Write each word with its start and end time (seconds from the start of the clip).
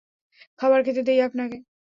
খাবার 0.59 0.79
খেতে 0.85 1.01
দেই 1.03 1.19
আপনাকে। 1.21 1.57